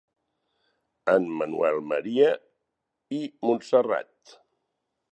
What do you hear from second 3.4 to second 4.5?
Montserrat.